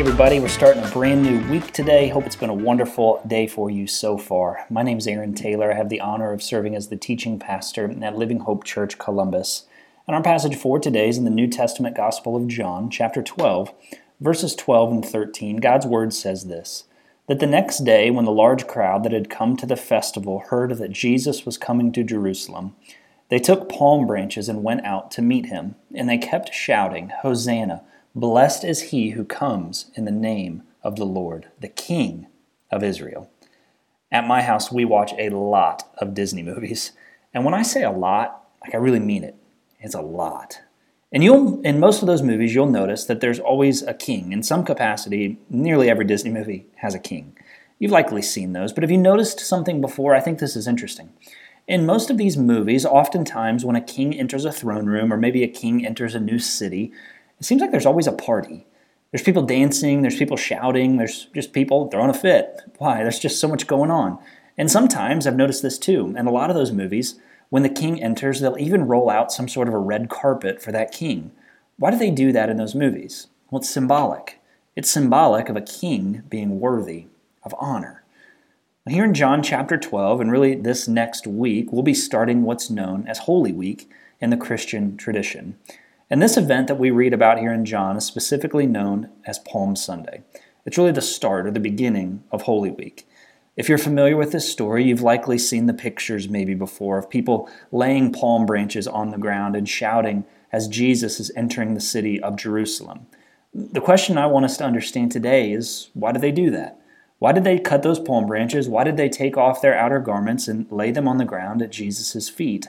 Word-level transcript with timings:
Everybody, 0.00 0.40
we're 0.40 0.48
starting 0.48 0.82
a 0.82 0.88
brand 0.88 1.22
new 1.22 1.46
week 1.50 1.72
today. 1.72 2.08
Hope 2.08 2.24
it's 2.24 2.34
been 2.34 2.48
a 2.48 2.54
wonderful 2.54 3.22
day 3.26 3.46
for 3.46 3.68
you 3.68 3.86
so 3.86 4.16
far. 4.16 4.64
My 4.70 4.82
name 4.82 4.96
is 4.96 5.06
Aaron 5.06 5.34
Taylor. 5.34 5.70
I 5.70 5.76
have 5.76 5.90
the 5.90 6.00
honor 6.00 6.32
of 6.32 6.42
serving 6.42 6.74
as 6.74 6.88
the 6.88 6.96
teaching 6.96 7.38
pastor 7.38 7.94
at 8.02 8.16
Living 8.16 8.40
Hope 8.40 8.64
Church 8.64 8.96
Columbus. 8.96 9.66
And 10.06 10.16
our 10.16 10.22
passage 10.22 10.56
for 10.56 10.78
today 10.78 11.10
is 11.10 11.18
in 11.18 11.24
the 11.24 11.30
New 11.30 11.46
Testament 11.46 11.94
Gospel 11.94 12.34
of 12.34 12.48
John, 12.48 12.88
chapter 12.88 13.22
12, 13.22 13.74
verses 14.20 14.54
12 14.54 14.90
and 14.90 15.04
13. 15.04 15.58
God's 15.58 15.86
word 15.86 16.14
says 16.14 16.46
this 16.46 16.84
That 17.26 17.38
the 17.38 17.46
next 17.46 17.84
day, 17.84 18.10
when 18.10 18.24
the 18.24 18.32
large 18.32 18.66
crowd 18.66 19.04
that 19.04 19.12
had 19.12 19.28
come 19.28 19.54
to 19.58 19.66
the 19.66 19.76
festival 19.76 20.44
heard 20.48 20.78
that 20.78 20.92
Jesus 20.92 21.44
was 21.44 21.58
coming 21.58 21.92
to 21.92 22.02
Jerusalem, 22.02 22.74
they 23.28 23.38
took 23.38 23.68
palm 23.68 24.06
branches 24.06 24.48
and 24.48 24.64
went 24.64 24.82
out 24.86 25.10
to 25.10 25.20
meet 25.20 25.46
him, 25.46 25.74
and 25.94 26.08
they 26.08 26.16
kept 26.16 26.54
shouting, 26.54 27.12
Hosanna! 27.20 27.82
Blessed 28.14 28.64
is 28.64 28.90
he 28.90 29.10
who 29.10 29.24
comes 29.24 29.90
in 29.94 30.04
the 30.04 30.10
name 30.10 30.64
of 30.82 30.96
the 30.96 31.06
Lord, 31.06 31.48
the 31.60 31.68
King 31.68 32.26
of 32.70 32.82
Israel. 32.82 33.30
At 34.10 34.26
my 34.26 34.42
house, 34.42 34.72
we 34.72 34.84
watch 34.84 35.12
a 35.16 35.28
lot 35.28 35.88
of 35.98 36.14
Disney 36.14 36.42
movies. 36.42 36.92
And 37.32 37.44
when 37.44 37.54
I 37.54 37.62
say 37.62 37.84
a 37.84 37.90
lot, 37.92 38.48
like 38.62 38.74
I 38.74 38.78
really 38.78 38.98
mean 38.98 39.22
it. 39.22 39.36
It's 39.78 39.94
a 39.94 40.00
lot. 40.00 40.60
And 41.12 41.22
you'll 41.22 41.60
in 41.62 41.78
most 41.78 42.02
of 42.02 42.08
those 42.08 42.22
movies, 42.22 42.54
you'll 42.54 42.66
notice 42.66 43.04
that 43.04 43.20
there's 43.20 43.38
always 43.38 43.82
a 43.82 43.94
king. 43.94 44.32
In 44.32 44.42
some 44.42 44.64
capacity, 44.64 45.38
nearly 45.48 45.88
every 45.88 46.04
Disney 46.04 46.30
movie 46.30 46.66
has 46.76 46.94
a 46.94 47.00
king. 47.00 47.36
You've 47.78 47.92
likely 47.92 48.22
seen 48.22 48.52
those, 48.52 48.72
but 48.72 48.82
have 48.82 48.90
you 48.90 48.98
noticed 48.98 49.40
something 49.40 49.80
before? 49.80 50.14
I 50.14 50.20
think 50.20 50.38
this 50.38 50.56
is 50.56 50.66
interesting. 50.66 51.12
In 51.66 51.86
most 51.86 52.10
of 52.10 52.18
these 52.18 52.36
movies, 52.36 52.84
oftentimes 52.84 53.64
when 53.64 53.76
a 53.76 53.80
king 53.80 54.12
enters 54.18 54.44
a 54.44 54.52
throne 54.52 54.86
room 54.86 55.12
or 55.12 55.16
maybe 55.16 55.44
a 55.44 55.48
king 55.48 55.86
enters 55.86 56.14
a 56.14 56.20
new 56.20 56.40
city, 56.40 56.92
it 57.40 57.46
seems 57.46 57.60
like 57.60 57.70
there's 57.70 57.86
always 57.86 58.06
a 58.06 58.12
party. 58.12 58.66
There's 59.10 59.22
people 59.22 59.42
dancing, 59.42 60.02
there's 60.02 60.18
people 60.18 60.36
shouting, 60.36 60.96
there's 60.96 61.26
just 61.34 61.52
people 61.52 61.90
throwing 61.90 62.10
a 62.10 62.14
fit. 62.14 62.60
Why? 62.78 62.98
There's 62.98 63.18
just 63.18 63.40
so 63.40 63.48
much 63.48 63.66
going 63.66 63.90
on. 63.90 64.18
And 64.56 64.70
sometimes 64.70 65.26
I've 65.26 65.36
noticed 65.36 65.62
this 65.62 65.78
too. 65.78 66.14
In 66.16 66.26
a 66.26 66.30
lot 66.30 66.50
of 66.50 66.56
those 66.56 66.70
movies, 66.70 67.18
when 67.48 67.64
the 67.64 67.68
king 67.68 68.00
enters, 68.00 68.40
they'll 68.40 68.58
even 68.58 68.86
roll 68.86 69.10
out 69.10 69.32
some 69.32 69.48
sort 69.48 69.66
of 69.66 69.74
a 69.74 69.78
red 69.78 70.08
carpet 70.08 70.62
for 70.62 70.70
that 70.70 70.92
king. 70.92 71.32
Why 71.78 71.90
do 71.90 71.96
they 71.96 72.10
do 72.10 72.30
that 72.30 72.50
in 72.50 72.58
those 72.58 72.74
movies? 72.74 73.26
Well, 73.50 73.60
it's 73.60 73.70
symbolic. 73.70 74.38
It's 74.76 74.90
symbolic 74.90 75.48
of 75.48 75.56
a 75.56 75.62
king 75.62 76.22
being 76.28 76.60
worthy 76.60 77.06
of 77.42 77.54
honor. 77.58 78.04
Here 78.86 79.04
in 79.04 79.14
John 79.14 79.42
chapter 79.42 79.76
12, 79.76 80.20
and 80.20 80.30
really 80.30 80.54
this 80.54 80.88
next 80.88 81.26
week, 81.26 81.72
we'll 81.72 81.82
be 81.82 81.94
starting 81.94 82.42
what's 82.42 82.70
known 82.70 83.06
as 83.08 83.18
Holy 83.20 83.52
Week 83.52 83.90
in 84.20 84.30
the 84.30 84.36
Christian 84.36 84.96
tradition. 84.96 85.56
And 86.10 86.20
this 86.20 86.36
event 86.36 86.66
that 86.66 86.78
we 86.78 86.90
read 86.90 87.14
about 87.14 87.38
here 87.38 87.52
in 87.52 87.64
John 87.64 87.96
is 87.96 88.04
specifically 88.04 88.66
known 88.66 89.10
as 89.24 89.38
Palm 89.38 89.76
Sunday. 89.76 90.24
It's 90.66 90.76
really 90.76 90.90
the 90.90 91.00
start 91.00 91.46
or 91.46 91.52
the 91.52 91.60
beginning 91.60 92.24
of 92.32 92.42
Holy 92.42 92.70
Week. 92.70 93.06
If 93.56 93.68
you're 93.68 93.78
familiar 93.78 94.16
with 94.16 94.32
this 94.32 94.50
story, 94.50 94.84
you've 94.84 95.02
likely 95.02 95.38
seen 95.38 95.66
the 95.66 95.74
pictures 95.74 96.28
maybe 96.28 96.54
before 96.54 96.98
of 96.98 97.08
people 97.08 97.48
laying 97.70 98.12
palm 98.12 98.44
branches 98.44 98.88
on 98.88 99.10
the 99.10 99.18
ground 99.18 99.54
and 99.54 99.68
shouting 99.68 100.24
as 100.52 100.66
Jesus 100.66 101.20
is 101.20 101.30
entering 101.36 101.74
the 101.74 101.80
city 101.80 102.20
of 102.20 102.36
Jerusalem. 102.36 103.06
The 103.54 103.80
question 103.80 104.18
I 104.18 104.26
want 104.26 104.46
us 104.46 104.56
to 104.56 104.64
understand 104.64 105.12
today 105.12 105.52
is 105.52 105.90
why 105.94 106.10
did 106.10 106.22
they 106.22 106.32
do 106.32 106.50
that? 106.50 106.80
Why 107.20 107.32
did 107.32 107.44
they 107.44 107.58
cut 107.58 107.82
those 107.82 108.00
palm 108.00 108.26
branches? 108.26 108.68
Why 108.68 108.82
did 108.82 108.96
they 108.96 109.08
take 109.08 109.36
off 109.36 109.62
their 109.62 109.78
outer 109.78 110.00
garments 110.00 110.48
and 110.48 110.70
lay 110.72 110.90
them 110.90 111.06
on 111.06 111.18
the 111.18 111.24
ground 111.24 111.62
at 111.62 111.70
Jesus' 111.70 112.28
feet? 112.28 112.68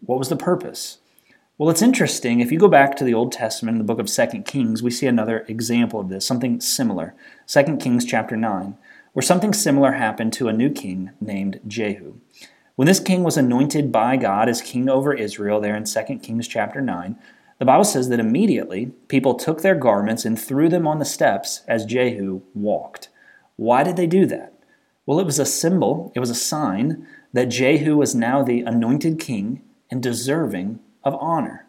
What 0.00 0.18
was 0.18 0.28
the 0.28 0.36
purpose? 0.36 0.98
Well, 1.58 1.70
it's 1.70 1.80
interesting. 1.80 2.40
If 2.40 2.52
you 2.52 2.58
go 2.58 2.68
back 2.68 2.96
to 2.96 3.04
the 3.04 3.14
Old 3.14 3.32
Testament 3.32 3.78
the 3.78 3.84
book 3.84 3.98
of 3.98 4.12
2 4.12 4.42
Kings, 4.42 4.82
we 4.82 4.90
see 4.90 5.06
another 5.06 5.38
example 5.48 5.98
of 5.98 6.10
this, 6.10 6.26
something 6.26 6.60
similar. 6.60 7.14
2 7.46 7.78
Kings 7.78 8.04
chapter 8.04 8.36
9, 8.36 8.76
where 9.14 9.22
something 9.22 9.54
similar 9.54 9.92
happened 9.92 10.34
to 10.34 10.48
a 10.48 10.52
new 10.52 10.68
king 10.68 11.12
named 11.18 11.60
Jehu. 11.66 12.16
When 12.74 12.84
this 12.84 13.00
king 13.00 13.22
was 13.22 13.38
anointed 13.38 13.90
by 13.90 14.18
God 14.18 14.50
as 14.50 14.60
king 14.60 14.90
over 14.90 15.14
Israel, 15.14 15.58
there 15.58 15.74
in 15.74 15.84
2 15.84 16.18
Kings 16.18 16.46
chapter 16.46 16.82
9, 16.82 17.16
the 17.58 17.64
Bible 17.64 17.84
says 17.84 18.10
that 18.10 18.20
immediately 18.20 18.92
people 19.08 19.32
took 19.32 19.62
their 19.62 19.74
garments 19.74 20.26
and 20.26 20.38
threw 20.38 20.68
them 20.68 20.86
on 20.86 20.98
the 20.98 21.06
steps 21.06 21.62
as 21.66 21.86
Jehu 21.86 22.42
walked. 22.52 23.08
Why 23.56 23.82
did 23.82 23.96
they 23.96 24.06
do 24.06 24.26
that? 24.26 24.52
Well, 25.06 25.18
it 25.18 25.24
was 25.24 25.38
a 25.38 25.46
symbol, 25.46 26.12
it 26.14 26.20
was 26.20 26.28
a 26.28 26.34
sign 26.34 27.08
that 27.32 27.46
Jehu 27.46 27.96
was 27.96 28.14
now 28.14 28.42
the 28.42 28.60
anointed 28.60 29.18
king 29.18 29.62
and 29.90 30.02
deserving 30.02 30.80
of 31.06 31.16
honor. 31.20 31.64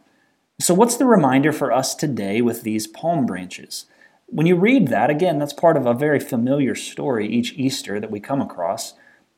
So, 0.59 0.74
what's 0.74 0.98
the 0.98 1.06
reminder 1.06 1.53
for 1.53 1.72
us 1.72 1.94
today 1.94 2.42
with 2.42 2.64
these 2.64 2.88
palm 2.88 3.28
branches? 3.28 3.86
When 4.25 4.48
you 4.48 4.56
read 4.56 4.88
that, 4.88 5.12
again, 5.12 5.38
that's 5.38 5.53
part 5.53 5.78
of 5.78 5.86
a 5.86 5.94
very 5.94 6.20
familiar 6.20 6.74
story 6.74 7.30
each 7.30 7.53
Easter 7.53 8.00
that 8.00 8.09
we 8.09 8.20
come 8.20 8.42
across. 8.42 8.96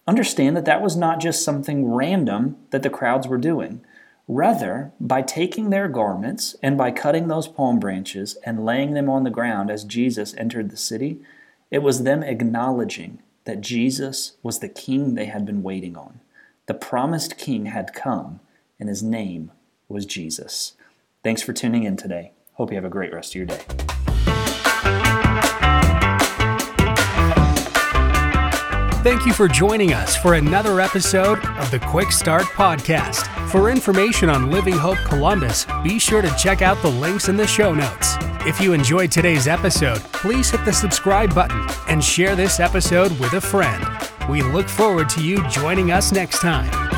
Understand 0.08 0.56
that 0.56 0.64
that 0.66 0.82
was 0.82 0.96
not 0.96 1.20
just 1.20 1.44
something 1.44 1.92
random 1.92 2.56
that 2.72 2.82
the 2.82 2.90
crowds 2.90 3.28
were 3.28 3.38
doing. 3.38 3.82
Rather, 4.30 4.94
by 5.00 5.22
taking 5.22 5.70
their 5.70 5.90
garments 5.90 6.56
and 6.64 6.78
by 6.78 6.92
cutting 6.92 7.28
those 7.28 7.48
palm 7.48 7.80
branches 7.80 8.38
and 8.46 8.66
laying 8.66 8.94
them 8.94 9.09
on 9.09 9.26
the 9.26 9.30
ground 9.30 9.70
as 9.70 9.84
Jesus 9.84 10.34
entered 10.38 10.72
the 10.72 10.78
city, 10.78 11.20
it 11.70 11.80
was 11.80 12.04
them 12.04 12.24
acknowledging 12.24 13.22
that 13.44 13.62
Jesus 13.62 14.38
was 14.42 14.59
the 14.59 14.70
king 14.70 15.16
they 15.16 15.26
had 15.26 15.46
been 15.46 15.62
waiting 15.62 15.98
on. 15.98 16.22
The 16.68 16.74
promised 16.74 17.38
king 17.38 17.66
had 17.66 17.94
come, 17.94 18.40
and 18.80 18.88
his 18.88 19.04
name 19.04 19.52
was 19.90 20.06
Jesus. 20.06 20.74
Thanks 21.24 21.42
for 21.42 21.52
tuning 21.52 21.84
in 21.84 21.98
today. 21.98 22.32
Hope 22.54 22.72
you 22.72 22.76
have 22.76 22.86
a 22.86 22.90
great 22.90 23.14
rest 23.14 23.32
of 23.32 23.36
your 23.36 23.46
day. 23.46 23.60
Thank 29.02 29.26
you 29.26 29.32
for 29.32 29.48
joining 29.48 29.94
us 29.94 30.18
for 30.18 30.34
another 30.34 30.82
episode 30.82 31.40
of 31.46 31.72
the 31.72 31.80
Quick 31.80 32.12
Start 32.12 32.44
Podcast. 32.44 33.28
For 33.50 33.70
information 33.70 34.30
on 34.30 34.52
Living 34.52 34.78
Hope 34.78 34.98
Columbus, 35.00 35.66
be 35.84 35.98
sure 36.00 36.22
to 36.22 36.36
check 36.38 36.62
out 36.62 36.82
the 36.82 36.92
links 36.92 37.30
in 37.30 37.38
the 37.38 37.48
show 37.48 37.74
notes. 37.74 38.18
If 38.46 38.60
you 38.60 38.74
enjoyed 38.74 39.10
today's 39.10 39.48
episode, 39.48 40.00
please 40.14 40.52
hit 40.52 40.66
the 40.66 40.74
subscribe 40.74 41.34
button 41.34 41.66
and 41.88 42.04
share 42.04 42.36
this 42.36 42.60
episode 42.60 43.18
with 43.20 43.34
a 43.34 43.42
friend. 43.42 43.84
We 44.30 44.42
look 44.42 44.68
forward 44.68 45.10
to 45.12 45.24
you 45.24 45.48
joining 45.48 45.92
us 45.92 46.12
next 46.12 46.40
time. 46.40 46.89